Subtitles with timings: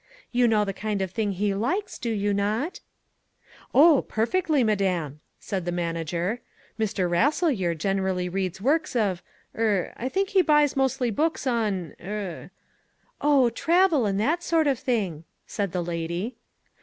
[0.31, 2.79] You know the kind of thing he likes, do you not?"
[3.71, 6.41] "Oh, perfectly, madam," said the manager.
[6.79, 7.07] "Mr.
[7.07, 9.21] Rasselyer generally reads works of
[9.55, 12.49] er I think he buys mostly books on er"
[13.21, 16.35] "Oh, travel and that sort of thing," said the lady.